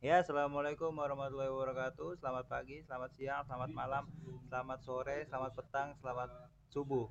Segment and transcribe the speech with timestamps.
[0.00, 2.16] Ya, assalamualaikum warahmatullahi wabarakatuh.
[2.24, 4.08] Selamat pagi, selamat siang, selamat malam,
[4.48, 6.32] selamat sore, selamat petang, selamat
[6.72, 7.04] subuh.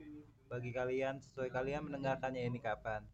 [0.49, 3.05] Bagi kalian, sesuai kalian mendengarkannya ini kapan.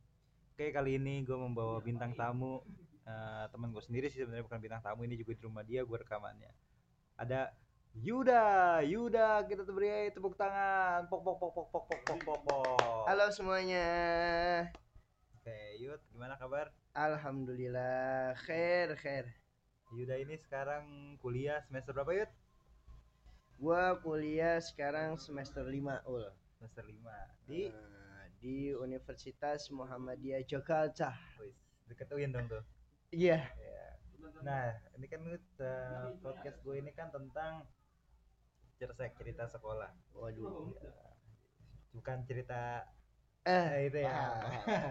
[0.55, 2.63] Oke, kali ini gue membawa bintang tamu.
[3.03, 5.97] Uh, teman gue sendiri sih sebenarnya bukan bintang tamu, ini juga di rumah dia gue
[6.07, 6.55] rekamannya.
[7.19, 7.51] Ada
[7.99, 11.11] Yuda, Yuda kita beri tepuk tangan.
[11.11, 12.39] Pok pok pok pok pok pok pok pok.
[12.47, 13.03] pok.
[13.11, 13.91] Halo semuanya.
[15.35, 16.71] Oke, Yud, gimana kabar?
[16.95, 19.35] Alhamdulillah, khair khair.
[19.95, 22.31] Yuda ini sekarang kuliah semester berapa Yud?
[23.55, 26.27] Gua kuliah sekarang semester 5 ul.
[26.59, 31.15] Semester 5 di uh, di Universitas Muhammadiyah Jakarta.
[31.39, 31.55] Wis,
[31.87, 32.63] deket UIN dong tuh.
[33.15, 33.47] Iya.
[33.47, 33.91] Yeah.
[34.43, 37.63] Nah, ini kan uh, podcast gue ini kan tentang
[38.75, 39.95] cersek cerita sekolah.
[40.11, 40.75] Waduh.
[41.95, 42.83] Bukan cerita
[43.45, 44.41] eh, itu ya.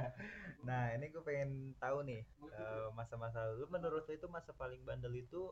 [0.68, 4.80] nah, ini gue pengen tahu nih eh, masa-masa uh, lu menurut lu itu masa paling
[4.86, 5.50] bandel itu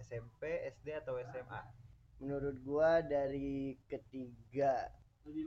[0.00, 1.62] SMP, SD atau SMA?
[2.20, 4.88] Menurut gua dari ketiga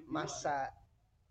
[0.10, 0.74] masa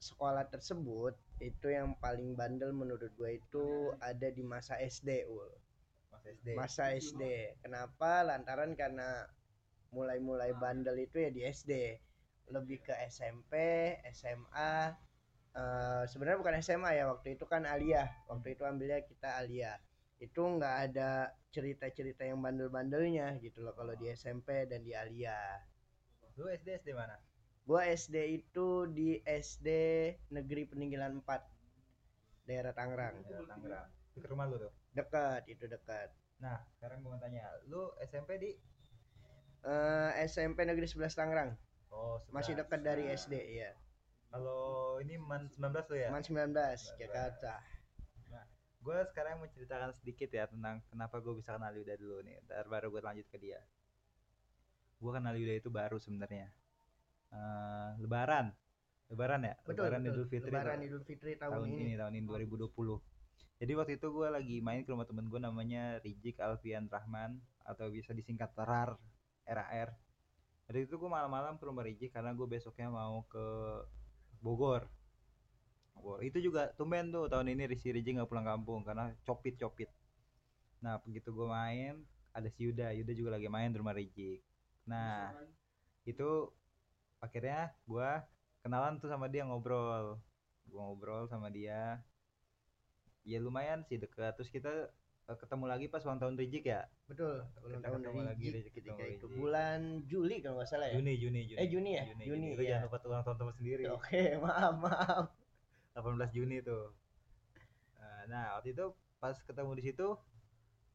[0.03, 5.51] sekolah tersebut itu yang paling bandel menurut gue itu ada di masa SD ul.
[6.11, 7.23] Masa SD masa SD
[7.63, 8.27] kenapa?
[8.27, 9.27] Lantaran karena
[9.95, 11.73] mulai-mulai bandel itu ya di SD
[12.51, 13.55] lebih ke SMP
[14.11, 14.95] SMA
[15.57, 18.09] uh, sebenarnya bukan SMA ya waktu itu kan aliyah.
[18.29, 19.77] Waktu itu ambilnya kita aliyah.
[20.23, 25.61] Itu nggak ada cerita-cerita yang bandel-bandelnya gitu loh kalau di SMP dan di aliyah.
[26.41, 27.19] Lu SD SD mana?
[27.63, 29.69] Gua SD itu di SD
[30.35, 33.23] Negeri Peninggalan 4 daerah Tangerang.
[33.23, 33.89] Daerah Tangerang.
[34.13, 34.73] Dekat rumah lu tuh?
[34.97, 36.11] Dekat itu dekat.
[36.43, 38.51] Nah sekarang gua mau tanya lu SMP di?
[39.63, 41.55] Uh, eh, SMP Negeri 11 Tangerang.
[41.93, 42.35] Oh 11.
[42.35, 43.71] masih dekat dari SD ya
[44.33, 46.09] kalau ini man 19 tuh ya?
[46.09, 47.05] Man 19, 19.
[47.05, 47.61] Jakarta.
[48.33, 48.45] Nah
[48.81, 52.41] gue sekarang mau ceritakan sedikit ya tentang kenapa gue bisa kenal Yuda dulu nih.
[52.49, 53.61] Ntar baru gue lanjut ke dia.
[54.97, 56.49] Gue kenal Yuda itu baru sebenarnya.
[57.29, 58.57] Uh, lebaran.
[59.13, 59.55] Lebaran ya?
[59.69, 60.13] Betul, lebaran betul.
[60.17, 61.83] Idul Fitri lebaran Idul Fitri tahun, tahun ini.
[61.85, 63.13] ini tahun ini 2020
[63.63, 67.87] jadi waktu itu gue lagi main ke rumah temen gue namanya Rijik Alfian Rahman atau
[67.95, 68.99] bisa disingkat RAR
[69.47, 69.95] RAR
[70.67, 73.47] dari itu gue malam-malam ke rumah Rijik karena gue besoknya mau ke
[74.43, 74.91] Bogor.
[75.95, 76.19] Bogor.
[76.27, 79.89] Itu juga tumben tuh tahun ini Risi Rijik nggak pulang kampung karena copit copit
[80.83, 82.03] nah begitu gue main
[82.35, 82.91] ada si Yuda.
[82.91, 84.43] Yuda juga lagi main di rumah Rijik
[84.83, 85.31] nah
[86.03, 86.51] itu
[87.23, 88.11] akhirnya gue
[88.63, 90.19] kenalan tuh sama dia ngobrol.
[90.67, 92.03] Gue ngobrol sama dia.
[93.23, 94.91] Ya lumayan sih dekat terus kita
[95.31, 96.83] ketemu lagi pas ulang tahun Rijik ya?
[97.07, 100.99] Betul ulang kita tahun Rijik lagi Rijik ketika itu bulan Juli kalau nggak salah ya?
[100.99, 101.59] Juni Juni Juni.
[101.59, 102.05] Eh Juni ya?
[102.05, 102.65] Juni, Juni, Juni.
[102.67, 102.69] ya.
[102.77, 103.83] jangan lupa ulang tahun teman sendiri.
[103.89, 104.75] Oke okay, maaf.
[104.83, 105.27] Maaf
[105.95, 106.93] 18 Juni tuh.
[108.29, 108.85] Nah waktu itu
[109.23, 110.07] pas ketemu di situ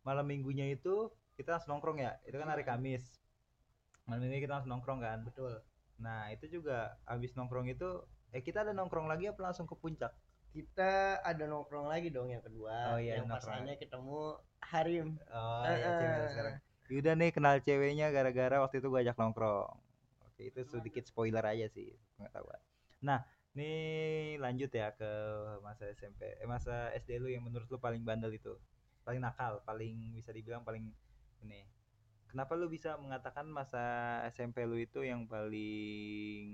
[0.04, 2.18] malam minggunya itu kita langsung nongkrong ya?
[2.28, 3.22] Itu kan hari Kamis.
[4.08, 5.20] Malam minggu kita langsung nongkrong kan?
[5.24, 5.60] Betul.
[6.04, 8.04] Nah itu juga habis nongkrong itu
[8.36, 10.12] eh kita ada nongkrong lagi apa langsung ke puncak
[10.52, 12.96] kita ada nongkrong lagi dong yang kedua.
[12.96, 15.08] Oh, iya, yang pasalnya ketemu Harim.
[15.32, 16.56] Oh uh, iya cewek sekarang.
[16.88, 19.76] Yuda nih kenal ceweknya gara-gara waktu itu gue ajak nongkrong.
[20.24, 22.60] Oke itu sedikit spoiler aja sih pengetahuan.
[23.04, 23.72] Nah ini
[24.38, 25.12] lanjut ya ke
[25.66, 28.56] masa SMP eh masa SD lu yang menurut lu paling bandel itu.
[29.04, 30.88] Paling nakal paling bisa dibilang paling
[31.44, 31.68] ini.
[32.28, 36.48] Kenapa lu bisa mengatakan masa SMP lu itu yang paling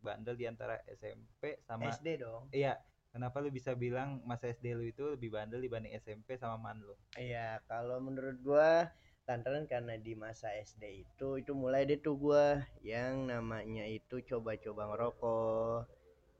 [0.00, 2.52] bandel di antara SMP sama SD dong.
[2.52, 2.76] Iya
[3.14, 6.98] kenapa lu bisa bilang masa SD lu itu lebih bandel dibanding SMP sama man lu?
[7.14, 8.90] Iya kalau menurut gua
[9.24, 12.66] lantaran karena di masa SD itu itu mulai deh tuh gua.
[12.82, 15.86] Yang namanya itu coba-coba ngerokok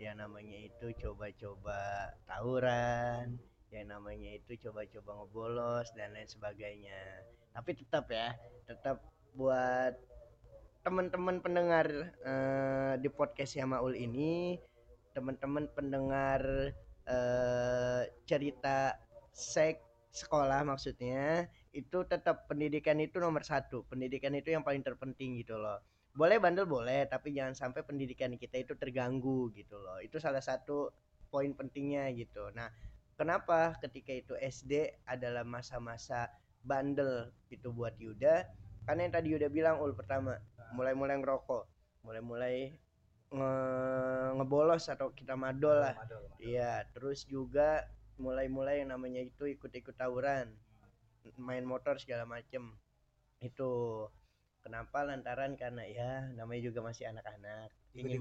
[0.03, 3.39] yang namanya itu coba-coba tawuran
[3.71, 7.23] yang namanya itu coba-coba ngebolos dan lain sebagainya.
[7.55, 8.35] Tapi tetap ya
[8.67, 8.99] tetap
[9.39, 9.95] buat
[10.83, 11.87] teman-teman pendengar
[12.27, 14.59] uh, di podcast Yamaul ini
[15.15, 16.43] teman-teman pendengar
[17.07, 18.99] uh, cerita
[19.31, 19.81] sek
[20.15, 23.83] sekolah maksudnya itu tetap pendidikan itu nomor satu.
[23.91, 25.83] Pendidikan itu yang paling terpenting gitu loh.
[26.15, 29.99] Boleh bandel boleh tapi jangan sampai pendidikan kita itu terganggu gitu loh.
[29.99, 30.95] Itu salah satu
[31.35, 32.55] poin pentingnya gitu.
[32.55, 32.71] Nah
[33.19, 36.31] kenapa ketika itu SD adalah masa-masa
[36.63, 38.47] bandel itu buat Yuda?
[38.87, 40.39] Karena yang tadi Yuda bilang ul pertama
[40.79, 41.65] mulai-mulai ngerokok
[42.07, 42.77] mulai-mulai
[43.33, 43.53] nge
[44.41, 45.95] ngebolos atau kita madol lah.
[46.43, 47.87] iya terus juga
[48.21, 50.53] mulai-mulai yang namanya itu ikut-ikut tawuran
[51.41, 52.77] main motor segala macem.
[53.41, 54.07] Itu
[54.65, 58.17] Kenapa lantaran karena ya namanya juga masih anak-anak ingin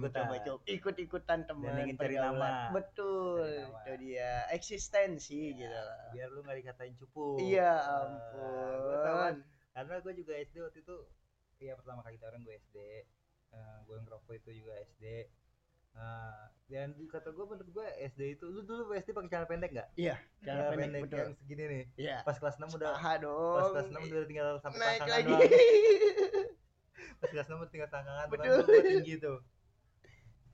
[0.67, 1.47] ikut-ikutan.
[1.47, 7.39] teman ingin cari nama betul itu dia eksistensi gitu lah biar lu nggak dikatain cupu.
[7.39, 8.75] Iya ampun.
[8.75, 9.35] Tawuran.
[9.71, 10.95] karena gue juga SD waktu itu
[11.63, 12.77] ya pertama kali tawuran gue SD
[13.53, 15.29] Eh, gue ngerokok itu juga SD
[15.93, 19.89] Nah, dan kata gue menurut gue SD itu lu dulu SD pakai celana pendek nggak?
[19.93, 21.17] Iya, cara pendek, betul.
[21.21, 21.83] yang segini nih.
[22.01, 22.17] Iya.
[22.25, 23.71] Pas kelas 6 udah Paha pas dong.
[23.77, 25.29] kelas 6 udah tinggal sampai naik tangkangan lagi.
[25.29, 25.51] doang.
[27.21, 28.41] Pas kelas 6 udah tinggal tangkangan Betul.
[28.41, 28.65] Betul.
[28.65, 29.39] gue tinggi tuh.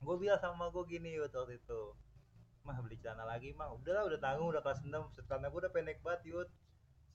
[0.00, 1.80] Gue bilang sama gue gini waktu itu.
[2.60, 3.72] Mah beli celana lagi mah.
[3.80, 4.92] Udahlah udah tanggung udah kelas 6
[5.24, 6.48] celana gue udah pendek banget yut.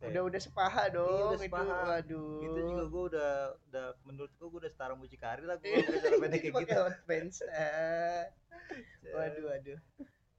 [0.05, 1.43] Saya- udah udah sepaha dong udah itu.
[1.43, 1.77] sepaha.
[1.89, 2.37] Waduh.
[2.41, 3.31] itu juga gue udah
[3.65, 6.81] udah menurut gue gue udah setara mucikari lah gue udah celana pendek kayak gitu.
[7.03, 7.37] pants.
[7.47, 8.23] Ah.
[9.05, 9.79] Waduh, waduh.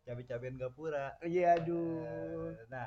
[0.02, 1.18] Cabe-cabean gapura.
[1.20, 1.98] Iya, aduh.
[2.46, 2.86] Eh, Nah,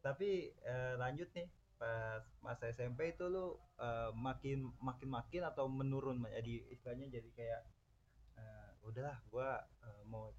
[0.00, 1.44] tapi eh, lanjut nih
[1.74, 7.62] pas masa SMP itu lu eh, makin makin makin atau menurun jadi istilahnya jadi kayak
[8.34, 10.32] eh, udahlah gua eh, mau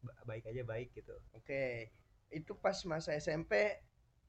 [0.00, 1.14] ba- baik aja baik gitu.
[1.32, 1.94] Oke.
[2.28, 3.52] Itu pas masa SMP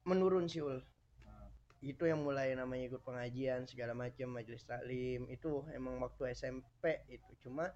[0.03, 0.79] menurun sih Ul.
[1.23, 1.47] Nah,
[1.83, 7.31] Itu yang mulai namanya ikut pengajian segala macam majelis taklim itu emang waktu SMP itu
[7.43, 7.71] cuma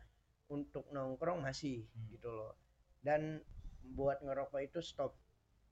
[0.47, 2.07] untuk nongkrong masih Hmm.
[2.11, 2.55] gitu loh.
[3.03, 3.43] Dan
[3.95, 5.15] buat ngerokok itu stop.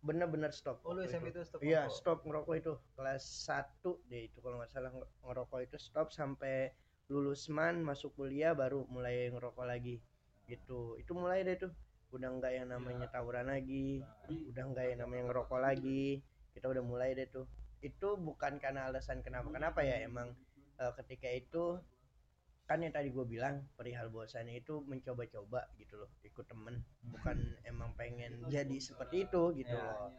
[0.04, 0.84] Bener-bener stop.
[0.86, 1.42] Oh lu SMP itu.
[1.42, 5.60] itu stop Iya, stop ngerokok itu kelas 1 deh itu kalau nggak salah nge- ngerokok
[5.66, 6.70] itu stop sampai
[7.10, 9.98] lulus man masuk kuliah baru mulai ngerokok lagi
[10.46, 11.00] gitu.
[11.02, 11.72] Itu mulai deh tuh.
[12.14, 16.22] Udah nggak yang namanya tawuran lagi, udah nggak yang namanya ngerokok lagi.
[16.56, 17.46] Kita udah mulai deh tuh.
[17.84, 20.32] Itu bukan karena alasan kenapa kenapa ya emang
[20.80, 21.84] eh, ketika itu
[22.66, 27.38] kan yang tadi gue bilang perihal bosannya itu mencoba-coba gitu loh ikut temen bukan
[27.70, 29.86] emang pengen jadi seperti itu gitu Ya.
[29.86, 30.10] loh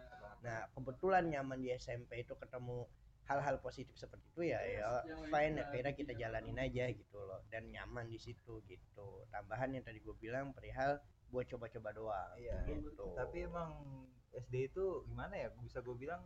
[0.46, 2.86] Nah, kebetulan nyaman di SMP itu ketemu
[3.26, 8.06] hal-hal positif seperti itu ya ya fine akhirnya kita jalanin aja gitu loh dan nyaman
[8.06, 9.26] di situ gitu.
[9.34, 11.02] Tambahan yang tadi gue bilang perihal
[11.34, 12.62] buat coba-coba doang Iya.
[12.62, 13.10] gitu.
[13.18, 14.06] Tapi emang
[14.36, 15.48] SD itu gimana ya?
[15.64, 16.20] Bisa gue bilang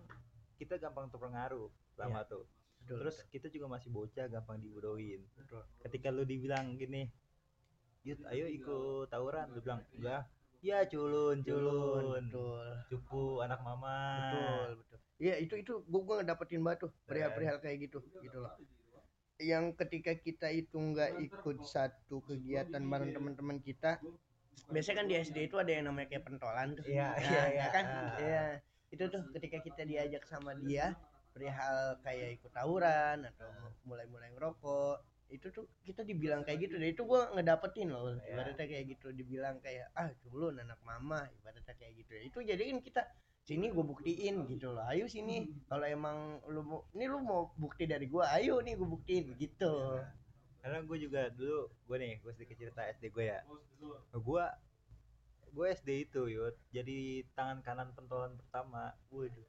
[0.59, 2.45] kita gampang terpengaruh lama tuh.
[2.81, 5.21] Betul, Terus kita juga masih bocah gampang dibodohin.
[5.37, 5.63] betul.
[5.85, 7.07] ketika lu dibilang gini
[8.01, 10.25] Yud ayo ikut tawuran lu bilang enggak
[10.65, 12.67] ya culun culun betul.
[12.89, 14.99] cupu anak mama Betul, betul.
[15.21, 18.57] Iya, itu itu gue gue ngedapetin batu perihal-perihal kayak gitu gitu loh.
[19.37, 24.01] Yang ketika kita itu nggak ikut satu kegiatan bareng teman-teman kita,
[24.69, 26.85] biasanya kan di SD itu ada yang namanya kayak pentolan tuh.
[26.85, 27.67] Iya, iya, ya iya.
[27.73, 27.85] kan?
[28.21, 28.45] Iya.
[28.91, 30.93] Itu tuh ketika kita diajak sama dia
[31.31, 33.49] perihal kayak ikut tawuran atau
[33.87, 34.99] mulai-mulai ngerokok,
[35.31, 36.75] itu tuh kita dibilang kayak gitu.
[36.77, 38.13] Dan itu gua ngedapetin loh.
[38.21, 38.35] Iya.
[38.35, 42.13] Ibaratnya kayak gitu dibilang kayak ah culun anak mama, ibaratnya kayak gitu.
[42.19, 43.07] Itu jadiin kita
[43.41, 47.89] sini gue buktiin gitu loh ayo sini kalau emang lu mau ini lu mau bukti
[47.89, 49.97] dari gua ayo nih gue buktiin gitu
[50.61, 53.41] karena gue juga dulu gue nih gue sedikit cerita SD gue ya.
[54.13, 54.45] Gue
[55.51, 56.55] gue SD itu yud.
[56.71, 58.93] Jadi tangan kanan pentolan pertama.
[59.09, 59.49] Waduh.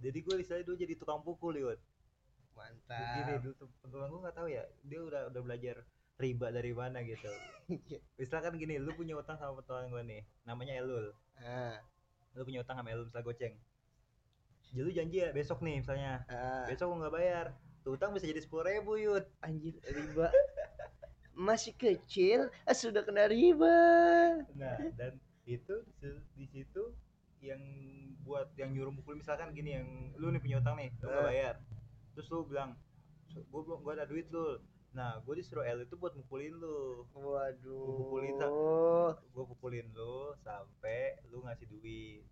[0.00, 1.80] Jadi gue istilahnya dulu jadi tukang pukul yud.
[1.80, 5.76] Gini mantap dulu tuh pentolan gue nggak tahu ya dia udah udah belajar
[6.20, 7.32] riba dari mana gitu.
[8.20, 11.16] Misalkan gini lu punya utang sama pentolan gue nih namanya Elul.
[11.40, 11.80] Ah,
[12.36, 13.54] lu punya utang sama Elul misalnya goceng.
[14.70, 16.20] Jadi lu janji ya besok nih misalnya.
[16.28, 16.68] Ah.
[16.68, 17.46] besok lu nggak bayar
[17.80, 19.24] tuh utang bisa jadi sepuluh ribu yud.
[19.40, 20.28] Anjir riba.
[21.32, 23.76] Masih kecil ah, sudah kena riba.
[24.54, 26.92] Nah dan itu di- situ
[27.40, 27.60] yang
[28.20, 31.28] buat yang nyuruh mukul misalkan gini yang lu nih punya utang nih lu nggak Eh.
[31.32, 31.54] bayar.
[32.12, 32.76] Terus lu bilang
[33.30, 34.60] gue belum gue ada duit lu.
[34.90, 37.08] Nah gue disuruh El itu buat mukulin lu.
[37.14, 37.80] Waduh.
[37.80, 38.34] Gua pukulin,
[39.30, 42.26] gue pukulin lu sampai lu ngasih duit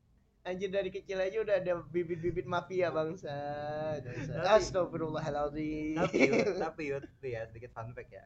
[0.49, 3.29] anjir dari kecil aja udah ada bibit-bibit mafia bangsa
[4.49, 5.97] Astagfirullahaladzim.
[5.97, 8.25] tapi yud, tapi yud tuh ya sedikit fun fact ya.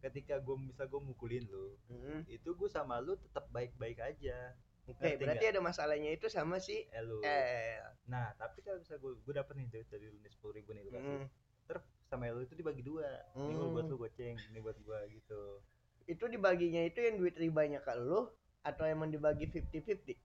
[0.00, 4.52] Ketika gue bisa gue mukulin lu Hmm, itu gue sama lu tetap baik-baik aja.
[4.84, 7.24] Oke, Ngerti berarti ada masalahnya itu sama si eh lu.
[7.24, 10.70] Eh nah tapi kalau bisa gue gue dapet nih duit dari lu nih sepuluh ribu
[10.70, 11.24] nih lu kasih.
[11.64, 13.08] Terus sama lu itu dibagi dua.
[13.32, 13.90] Ini gua buat Hmm.
[13.90, 15.64] lu goceng ini buat gua gitu.
[16.04, 18.28] Itu dibaginya itu yang duit ribanya ke lu
[18.60, 20.20] atau emang dibagi 50-50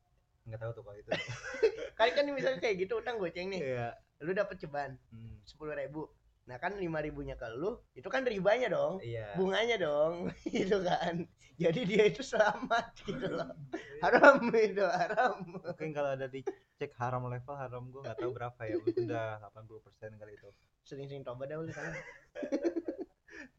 [0.47, 1.09] nggak tahu tuh kalau itu.
[1.99, 3.61] Kali kan misalnya kayak gitu utang goceng nih.
[3.61, 3.89] Iya.
[4.23, 6.07] Lu dapet ceban Hmm, sepuluh ribu.
[6.49, 8.97] Nah kan lima ribunya ke lu itu kan ribanya dong.
[9.03, 9.37] Iya.
[9.37, 11.27] Bunganya dong gitu kan.
[11.59, 13.51] Jadi dia itu selamat gitu loh.
[14.03, 15.43] Haram itu haram.
[15.43, 16.39] Mungkin kalau ada di
[16.79, 18.79] cek haram level haram gua nggak tahu berapa ya.
[18.79, 20.49] Mungkin udah 80% kali itu.
[20.87, 21.91] Sering-sering tobat dah lu kan.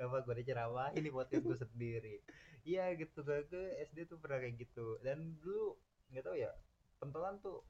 [0.01, 2.25] Gak apa gua diceramahin ini podcast gua sendiri.
[2.65, 3.21] Iya gitu.
[3.21, 4.97] Gue SD tuh pernah kayak gitu.
[5.05, 5.77] Dan dulu
[6.11, 6.51] nggak tahu ya
[7.01, 7.65] pentolan tuh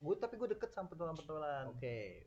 [0.00, 1.76] gue tapi gue deket sama pentolan-pentolan.
[1.76, 2.24] Oke.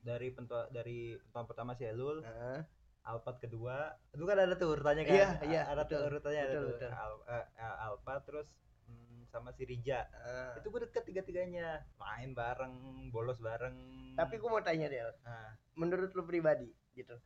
[0.00, 2.22] Dari pentol dari pentolan pertama si Elul.
[2.22, 2.62] Heeh.
[3.00, 3.96] Alphard kedua.
[4.14, 5.16] Itu kan ada tuh urutannya kan?
[5.16, 6.72] Iya, iya, ada tuh betul, urutannya ada betul, tuh.
[6.76, 6.90] betul.
[6.92, 8.48] Al, eh, eh, Alphard terus
[8.86, 10.04] hmm, sama si Rija.
[10.20, 10.52] Ah.
[10.60, 13.74] itu gue deket tiga tiganya main bareng bolos bareng.
[14.14, 15.10] Tapi gue mau tanya Del.
[15.24, 17.16] Nah, menurut lu pribadi gitu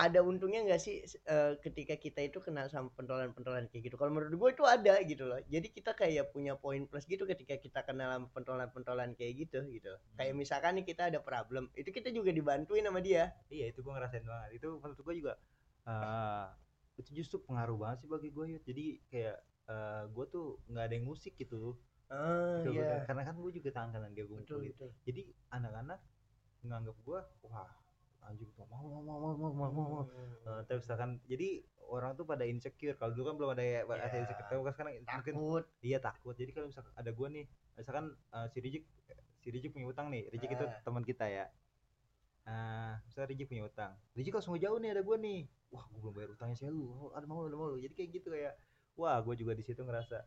[0.00, 0.96] ada untungnya nggak sih
[1.34, 3.96] eh, ketika kita itu kenal sama pentolan-pentolan kayak gitu?
[4.00, 5.40] Kalau menurut gue itu ada gitu loh.
[5.54, 9.92] Jadi kita kayak punya poin plus gitu ketika kita kenal sama pentolan-pentolan kayak gitu gitu
[10.16, 10.40] kayak Hmm.
[10.42, 13.24] misalkan nih kita ada problem itu kita juga dibantuin sama dia.
[13.52, 14.50] Iya itu gue ngerasain banget.
[14.58, 15.34] Itu menurut gue juga
[15.88, 16.46] eh
[17.00, 19.36] itu justru pengaruh banget sih bagi gue jadi kayak
[19.70, 21.76] eh gue tuh nggak ada yang musik gitu.
[22.10, 23.06] Ah Gitu, iya.
[23.06, 24.60] karena kan gue juga tangan kanan dia gue betul
[25.06, 25.22] jadi
[25.54, 26.00] anak-anak
[26.66, 27.70] nganggap gue wah
[28.26, 30.04] anjing tuh mau mau mau mau mau mau mau.
[30.44, 32.94] Uh, tapi misalkan jadi orang tuh pada insecure.
[32.94, 34.20] Kalau dulu kan belum ada ya yeah.
[34.22, 34.46] insecure.
[34.46, 35.64] Tapi sekarang kan takut.
[35.82, 36.34] Iya takut.
[36.38, 38.84] Jadi kalau misalkan ada gua nih misalkan uh, si Rijik
[39.42, 40.30] si Rijik punya utang nih.
[40.30, 40.56] Rijik uh.
[40.56, 40.80] itu eh.
[40.86, 41.46] teman kita ya.
[42.46, 43.92] Nah misalnya Rizik punya utang.
[44.14, 45.40] Rijik langsung jauh nih ada gue nih.
[45.70, 46.86] Wah gue belum bayar utangnya saya lu.
[46.88, 47.74] Oh, Ada mau ada mau.
[47.76, 48.54] Jadi kayak gitu kayak
[48.98, 50.18] Wah gue juga di situ ngerasa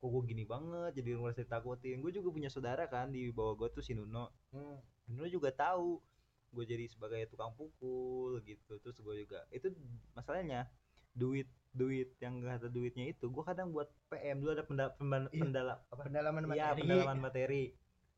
[0.00, 0.98] Kok gue gini banget?
[0.98, 4.34] Jadi ngerasa takutin Gue juga punya saudara kan Di bawah gue tuh si Nuno.
[4.50, 4.82] Hmm.
[5.08, 6.02] Nuno juga tahu
[6.50, 9.70] gue jadi sebagai tukang pukul gitu terus gue juga itu
[10.12, 10.66] masalahnya
[11.12, 14.90] duit duit yang gak ada duitnya itu gue kadang buat PM dulu ada pendala,
[15.28, 15.38] Iya.
[15.40, 17.64] pendala apa pendalaman materi Iya, pendalaman materi.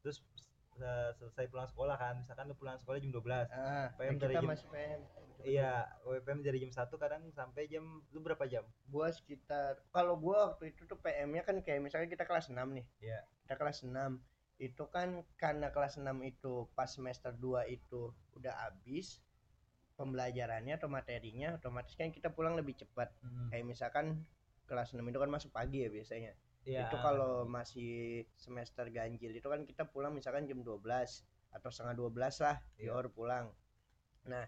[0.00, 0.24] Terus
[0.72, 3.44] se- selesai pulang sekolah kan, misalkan lu pulang sekolah jam 12.
[3.46, 5.00] ah, PM dan dari jam- PM
[5.42, 5.72] Iya,
[6.02, 8.62] WPM dari jam 1 kadang sampai jam lu berapa jam?
[8.86, 12.86] gua sekitar kalau gua waktu itu tuh PM-nya kan kayak misalnya kita kelas 6 nih.
[13.00, 13.20] Iya.
[13.42, 14.22] Kita kelas 6.
[14.62, 19.18] Itu kan karena kelas 6 itu pas semester 2 itu udah habis
[19.98, 23.10] pembelajarannya atau materinya otomatis kan kita pulang lebih cepat.
[23.50, 24.22] Kayak misalkan
[24.70, 26.32] kelas 6 itu kan masuk pagi ya biasanya.
[26.62, 26.86] Iya.
[26.86, 30.78] Itu kalau masih semester ganjil itu kan kita pulang misalkan jam 12
[31.52, 32.94] atau setengah 12 lah Iya.
[32.94, 33.46] baru pulang.
[34.30, 34.46] Nah,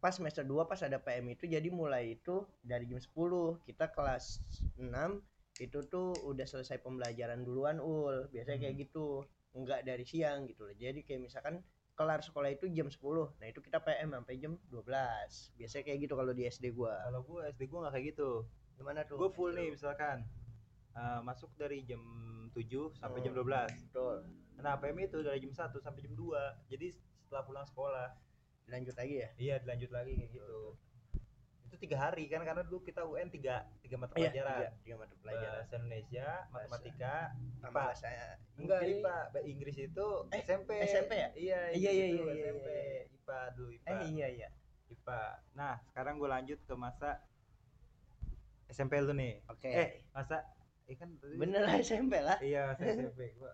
[0.00, 4.40] pas semester 2 pas ada PM itu jadi mulai itu dari jam 10 kita kelas
[4.80, 5.20] 6
[5.58, 8.26] itu tuh udah selesai pembelajaran duluan ul.
[8.30, 9.22] Biasanya kayak gitu.
[9.54, 10.74] Enggak dari siang gitu loh.
[10.74, 11.62] Jadi kayak misalkan
[11.94, 16.14] kelar sekolah itu jam 10 nah itu kita PM sampai jam 12 biasanya kayak gitu
[16.18, 16.98] kalau di SD gua.
[17.06, 18.30] Kalau gue SD gue gak kayak gitu.
[18.74, 19.14] gimana tuh?
[19.14, 20.16] Gue full SD nih misalkan
[20.94, 22.02] eh, masuk dari jam
[22.50, 23.46] 7 sampai jam Hmm.
[23.46, 23.70] 12.
[23.90, 24.16] betul.
[24.58, 26.66] Nah, PM itu dari jam 1 sampai jam 2.
[26.66, 28.06] Jadi setelah pulang sekolah,
[28.66, 29.28] lanjut lagi ya?
[29.38, 30.78] Iya dilanjut lagi kayak gitu.
[31.74, 34.54] Itu tiga hari kan karena dulu kita UN tiga tiga mata Iya, pelajaran.
[34.54, 37.14] tiga, tiga mata pelajaran Bahasa Indonesia, matematika,
[37.58, 37.70] Pak.
[37.74, 38.06] bahasa
[38.54, 38.94] Enggak, Inggris.
[38.94, 39.02] IPA.
[39.26, 40.70] Bahasa Inggris itu Eh, SMP.
[40.84, 41.28] SMP ya?
[41.34, 42.68] Iya, Iya, iya, itu iya, iya, SMP.
[42.70, 43.02] iya.
[43.10, 43.88] IPA dulu IPA.
[43.90, 44.48] eh iya iya
[44.86, 45.22] IPA.
[45.52, 47.10] Nah, sekarang gue lanjut ke masa
[48.66, 49.42] SMP lu nih.
[49.44, 50.46] oke Eh, masa
[50.84, 53.50] eh kan tadi bener lah SMP lah Iya, masa SMP gua.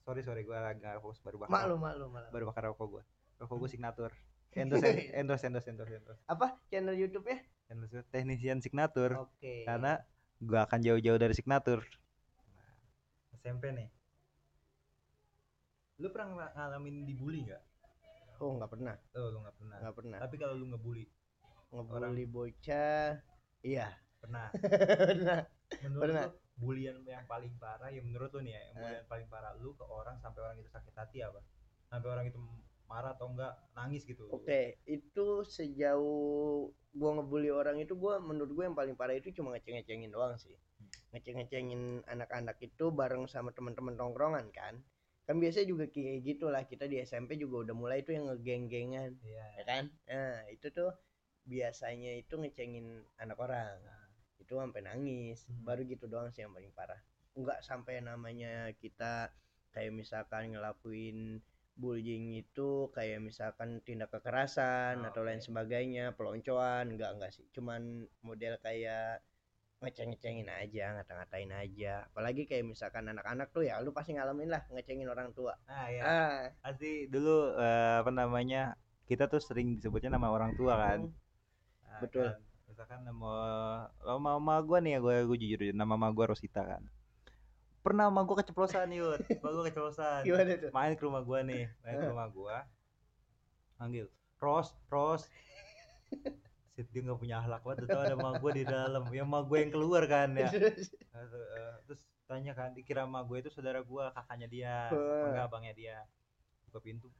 [0.00, 1.52] Sorry, sorry, gua lagi nggak fokus baru bakar.
[1.52, 3.02] maklum maklum maklum Baru bakar rokok gua.
[3.36, 4.10] Rokok gua signatur.
[4.50, 6.22] Endorse, endorse, endorse, endorse, endorse.
[6.26, 7.38] apa channel YouTube ya
[7.70, 9.14] Endorse teknisian signatur.
[9.14, 10.02] oke Karena
[10.42, 11.86] gua akan jauh-jauh dari signatur.
[12.50, 12.74] Nah,
[13.38, 13.88] SMP nih.
[16.00, 17.62] Lu pernah ngala- ngalamin dibully nggak?
[18.40, 19.76] oh nggak pernah Oh, lu nggak pernah.
[19.84, 21.04] nggak pernah Tapi kalau lu ngebully,
[21.70, 23.20] ngebully bocah
[23.62, 23.86] iya
[24.18, 24.48] pernah.
[25.12, 25.40] pernah
[25.80, 26.24] Menurut Pernah.
[26.26, 28.80] lu bulian yang paling parah ya menurut lu nih ya, yang Eh.
[28.82, 31.40] bulian paling parah lu ke orang sampai orang itu sakit hati apa?
[31.88, 32.36] Sampai orang itu
[32.90, 34.26] marah atau enggak nangis gitu.
[34.34, 39.54] Oke, itu sejauh gua ngebully orang itu gua menurut gua yang paling parah itu cuma
[39.54, 40.58] ngeceng-ngecengin doang sih.
[41.14, 44.82] Ngeceng-ngecengin anak-anak itu bareng sama teman-teman tongkrongan kan.
[45.22, 49.46] Kan biasanya juga kayak gitulah kita di SMP juga udah mulai itu yang ngegeng-gengan, Iya.
[49.62, 49.84] ya kan?
[50.10, 50.90] Nah, itu tuh
[51.46, 53.78] biasanya itu ngecengin anak orang.
[54.42, 55.46] Itu sampai nangis.
[55.46, 55.62] Hmm.
[55.62, 56.98] Baru gitu doang sih yang paling parah.
[57.38, 59.30] Enggak sampai namanya kita
[59.70, 61.38] kayak misalkan ngelakuin
[61.82, 65.48] bullying itu kayak misalkan tindak kekerasan Oh, atau lain oke.
[65.48, 67.82] sebagainya peloncoan enggak enggak sih cuman
[68.28, 69.04] model kayak
[69.82, 75.08] ngeceng-ngecengin aja ngata-ngatain aja apalagi kayak misalkan anak-anak tuh ya lu pasti ngalamin lah ngecengin
[75.14, 76.08] orang tua Nah, ya.
[76.12, 77.30] ah Pasti dulu
[77.64, 78.58] eh, apa namanya?
[79.08, 81.00] Kita tuh sering disebutnya nama orang tua kan.
[81.00, 81.12] hmm,
[81.86, 82.28] Nah, Betul.
[82.28, 83.32] kan, Misalkan nama
[84.06, 86.82] nama mama gua nih ya, gua gua jujur nama mama gua Rosita kan.
[87.80, 90.20] Pernah mama gua keceplosan yud, mama gua keceplosan.
[90.28, 90.70] gimana tuh?
[90.70, 92.56] Main ke rumah gua nih, main ke rumah gua.
[93.80, 94.06] Manggil,
[94.36, 95.24] Ros, Ros.
[96.76, 99.08] Sit dia nggak punya akhlak banget, tau ada mama gua di dalam.
[99.08, 100.52] Ya mama gua yang keluar kan ya.
[100.52, 104.74] Tuh, eh, terus tanya kan dikira sama gue itu saudara gue kakaknya dia
[105.26, 105.96] enggak abangnya dia.
[106.70, 107.10] Buka pintu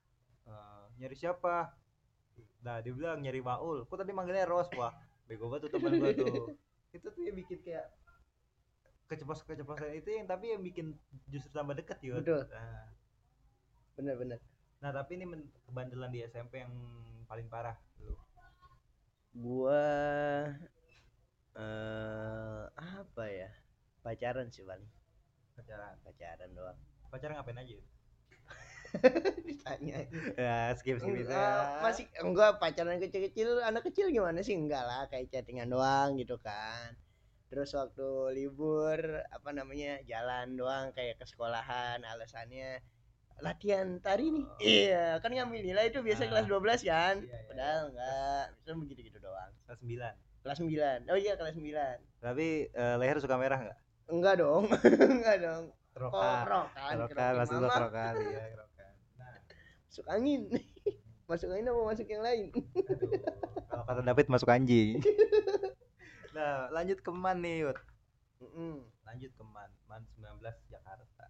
[0.47, 1.75] "Eh, nyari siapa?
[2.63, 3.83] Nah dia bilang nyari Maul.
[3.91, 4.71] Kok tadi manggilnya Ros?
[4.79, 4.95] Wah
[5.27, 6.55] bego banget tuh teman gue tuh.
[6.97, 7.91] Itu tuh yang bikin kayak
[9.11, 10.95] keceplosan keceplosan itu yang tapi yang bikin
[11.27, 12.47] justru tambah deket yuk Betul.
[12.55, 12.87] nah,
[13.99, 14.39] bener-bener
[14.79, 15.27] nah tapi ini
[15.67, 16.73] kebandelan di SMP yang
[17.31, 18.17] paling parah lu?
[19.31, 19.87] Gua
[21.55, 23.51] eh apa ya?
[24.03, 24.89] Pacaran sih paling.
[25.55, 25.95] Pacaran?
[26.03, 26.79] Pacaran doang.
[27.07, 27.77] Pacaran ngapain aja
[29.47, 30.11] ditanya.
[30.35, 31.79] Ya skip skip itu ya.
[31.79, 34.59] masih enggak pacaran kecil-kecil anak kecil gimana sih?
[34.59, 36.99] Enggak lah kayak chattingan doang gitu kan
[37.51, 42.79] terus waktu libur apa namanya jalan doang kayak ke sekolahan alasannya
[43.41, 44.47] latihan tari nih.
[44.61, 46.29] Iya kan ngambil nilai itu biasa Ah.
[46.29, 47.15] kelas 12 kan?
[47.19, 49.51] Iya, iya, padahal enggak bisa begitu gitu doang.
[49.65, 50.15] Kelas sembilan.
[50.41, 53.79] Kelas 9 oh iya kelas 9 tapi eh, leher suka merah nggak?
[54.09, 54.65] Enggak dong
[55.19, 55.65] enggak dong.
[55.91, 57.79] Oh rokan rokan rokan kerokin masuk mama.
[57.83, 59.37] rokan iya rokan nah.
[59.85, 60.41] Masuk angin.
[61.29, 62.45] Masuk angin apa masuk yang lain?
[62.51, 62.67] Aduh
[63.67, 64.99] kalau kata David masuk anjing
[66.37, 67.79] nah lanjut ke Man nih Yud
[68.41, 68.87] Mm-mm.
[69.05, 71.25] lanjut ke Man Man 19 Jakarta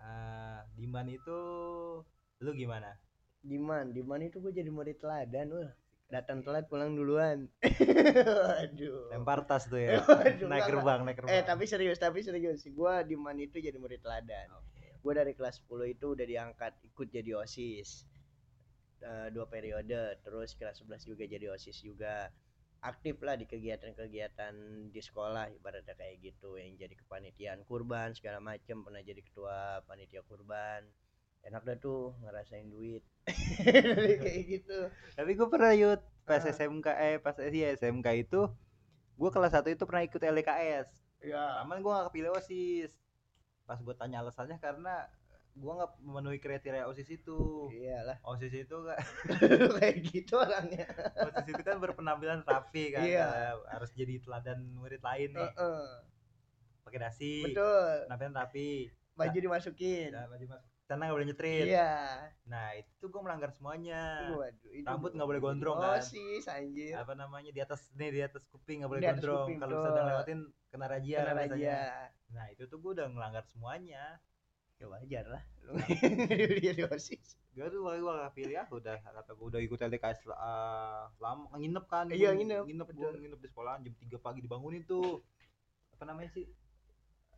[0.00, 1.38] ah di Man itu
[2.40, 2.96] lu gimana
[3.44, 5.70] Diman, Diman itu gue jadi murid teladan wah.
[6.08, 7.52] Datang telat pulang duluan.
[8.64, 9.12] Aduh.
[9.12, 12.64] lempar tas tuh ya Waduh, naik gerbang naik gerbang Eh tapi serius, tapi serius.
[12.72, 14.48] Gua Diman itu jadi murid teladan.
[15.04, 18.08] Gue dari kelas 10 itu udah diangkat ikut jadi OSIS.
[18.98, 22.32] Eh, dua periode, terus kelas 11 juga jadi OSIS juga.
[22.78, 24.54] Aktif lah di kegiatan-kegiatan
[24.94, 26.54] di sekolah ibaratnya kayak gitu.
[26.54, 28.86] Yang jadi kepanitiaan kurban segala macem.
[28.86, 30.86] Pernah jadi ketua panitia kurban.
[31.42, 33.02] Enak dah tuh ngerasain duit.
[34.22, 34.78] Kayak gitu.
[35.14, 36.50] Tapi gue pernah Yud pas Ah.
[36.52, 38.52] SMK eh pas iya SMK itu
[39.16, 40.88] gue kelas 1 itu pernah ikut LKS
[41.24, 42.92] ya Aman gue gak kepilih OSIS.
[43.66, 45.08] Pas gue tanya alasannya karena
[45.58, 47.66] gue nggak memenuhi kriteria OSIS itu.
[47.68, 48.22] Iyalah.
[48.22, 48.98] OSIS itu kan
[49.78, 50.86] kayak gitu orangnya.
[51.18, 53.58] OSIS itu kan berpenampilan rapi kan Iya.
[53.66, 55.50] harus jadi teladan murid lain nih.
[55.50, 55.86] Heeh.
[56.82, 57.44] pakai dasi.
[57.44, 58.08] Betul.
[58.08, 58.88] Penampilan rapi.
[59.12, 60.08] Baju dimasukin.
[60.08, 61.66] Dan baju mas sana nggak boleh nyetrit.
[61.68, 61.92] Iya.
[62.48, 64.32] Nah itu gue melanggar semuanya.
[64.32, 66.00] Waduh itu Rambut gua nggak boleh gondrong, kan?
[66.00, 66.96] osis anjir.
[66.96, 69.48] Apa namanya di atas nih di atas kuping nggak boleh Di gondrong.
[69.60, 70.38] kalau sedang lewatin
[70.68, 71.76] kena razia kena raja
[72.28, 74.20] nah itu tuh gue udah ngelanggar semuanya
[74.78, 75.42] ya wajar lah.
[76.62, 77.34] Dia di osis.
[77.52, 81.50] Gue tuh waktu gue gak pilih ah udah kata gue udah ikut LDKS uh, lama
[81.58, 82.06] nginep kan.
[82.14, 85.18] Iya, nginep, nginep gue nginep di sekolahan jam 3 pagi dibangunin tuh.
[85.98, 86.46] Apa namanya sih?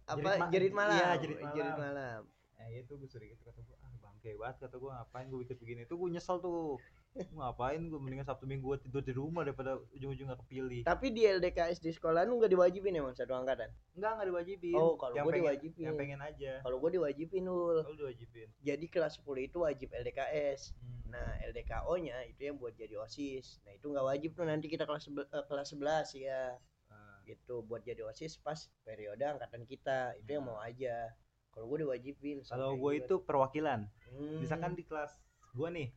[0.04, 0.36] Apa?
[0.36, 1.00] Ma- jerit malam.
[1.00, 2.20] Iya jerit malam, malam.
[2.60, 5.58] Nah, itu gue sering itu kata gue ah bangke banget kata gue ngapain gue ikut
[5.58, 5.88] begini?
[5.88, 6.76] Tuh gue nyesel tuh
[7.12, 11.26] ngapain gue mendingan sabtu minggu gue tidur di rumah daripada ujung-ujung gak kepilih tapi di
[11.26, 15.34] LDKS di sekolah lu nggak diwajibin emang satu angkatan enggak enggak diwajibin Oh, kalau pengen,
[15.42, 15.82] diwajibin.
[15.82, 20.74] yang pengen aja kalau gue diwajibin ul kalau diwajibin jadi kelas 10 itu wajib LDKS
[20.78, 21.18] Hmm.
[21.18, 23.58] Nah, LDKO-nya itu yang buat jadi OSIS.
[23.66, 26.54] Nah, itu nggak wajib tuh nanti kita kelas eh, kelas 11 ya.
[26.86, 27.18] Ah.
[27.26, 28.54] Gitu buat jadi OSIS pas
[28.86, 30.14] periode angkatan kita.
[30.14, 31.10] Itu yang mau aja.
[31.50, 32.46] Kalau gue diwajibin.
[32.46, 35.18] kalau gue gua- itu perwakilan Hmm, misalkan di kelas
[35.50, 35.88] gue nih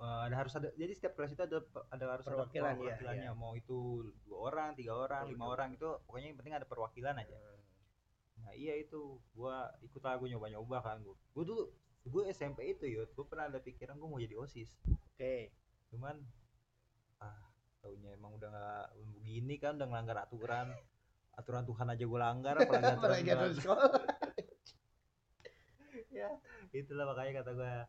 [0.00, 1.58] eh, ada harus ada jadi setiap kelas itu ada
[1.92, 3.30] ada harus Perwakilan, ada iya, perwakilannya.
[3.30, 3.32] iya.
[3.36, 7.36] mau itu dua orang tiga orang lima orang itu pokoknya yang penting ada perwakilan aja.
[8.42, 9.20] Nah iya itu.
[9.32, 9.54] Gue
[9.86, 10.98] ikut lah gue nyoba nyoba kan.
[11.02, 11.64] Gue gue dulu
[12.02, 13.10] gue SMP itu yud.
[13.14, 14.74] Gue pernah ada pikiran gue mau jadi osis.
[14.88, 15.52] Oke.
[15.92, 16.16] cuman
[17.20, 17.52] ah
[17.84, 18.86] taunya emang udah nggak
[19.20, 20.72] begini kan udah ngelanggar aturan.
[21.36, 23.60] Aturan Tuhan aja gue langgar apalagi aturan Tuhan.
[23.60, 23.92] sekolah.
[26.12, 26.28] ya
[26.76, 27.84] itulah makanya kata gue ah,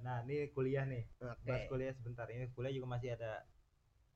[0.00, 1.04] nah ini kuliah nih.
[1.18, 1.44] Oke.
[1.44, 2.26] bahas kuliah sebentar.
[2.28, 3.44] Ini kuliah juga masih ada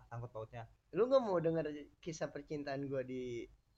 [0.07, 0.67] sangkut pautnya.
[0.91, 3.23] Lu nggak mau denger kisah percintaan gue di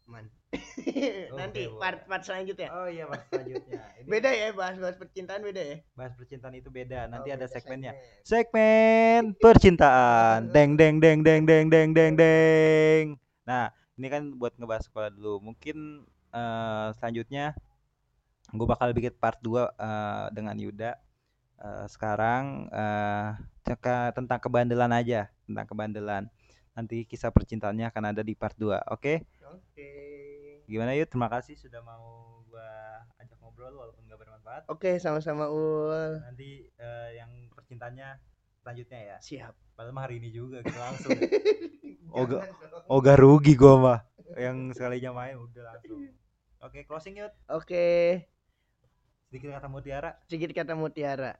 [0.02, 0.26] Man?
[1.38, 2.74] Nanti oke, part part selanjutnya.
[2.74, 3.78] oh iya mas selanjutnya.
[4.02, 5.76] Ini Beda ya bahas-bahas percintaan beda ya.
[5.94, 7.06] bahas percintaan itu beda.
[7.06, 7.92] Nanti Oh, ada beda segmennya.
[8.26, 8.26] segmen.
[8.26, 10.50] segmen percintaan.
[10.50, 13.04] Deng deng deng deng deng deng deng deng.
[13.46, 15.38] Nah ini kan buat ngebahas sekolah dulu.
[15.38, 16.02] Mungkin
[16.34, 17.54] eh, selanjutnya
[18.50, 20.98] gue bakal bikin part 2 eh, dengan Yuda
[21.62, 23.28] Eh, sekarang eh
[23.62, 26.26] ceka- tentang kebandelan aja tentang kebandelan.
[26.74, 29.22] Nanti kisah percintaannya akan ada di part 2 oke?
[29.46, 29.90] Oke.
[30.66, 32.64] gimana yuk terima kasih sudah mau gua
[33.20, 34.62] ajak ngobrol walaupun gak bermanfaat.
[34.72, 36.18] Oke, sama-sama Ul.
[36.24, 38.18] nanti eh, yang percintaannya
[38.58, 39.16] selanjutnya ya.
[39.22, 39.54] Siap.
[39.78, 41.14] padahal mah hari ini juga gitu langsung.
[42.90, 44.00] Oga- rugi gua mah.
[44.34, 46.10] Yang sekalinya main udah langsung.
[46.62, 48.22] Oke closing yuk Oke,
[49.28, 50.10] sedikit kata mutiara.
[50.26, 51.36] Sedikit kata mutiara.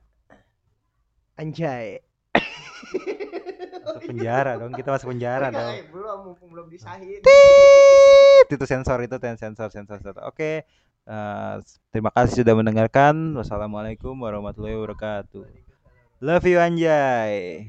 [1.37, 2.01] Anjay.
[3.83, 5.75] masuk penjara dong kita masuk penjara Enggak, dong.
[5.91, 7.19] belum mumpung belum disahin.
[8.49, 10.23] Itu sensor itu ten sensor sensor sensor.
[10.25, 10.63] Oke
[11.03, 11.55] eh,
[11.91, 13.35] terima kasih sudah mendengarkan.
[13.37, 15.45] Wassalamualaikum warahmatullahi wabarakatuh.
[16.23, 17.67] Love you anjay